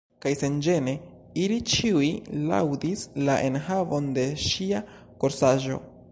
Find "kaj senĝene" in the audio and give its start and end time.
0.23-0.93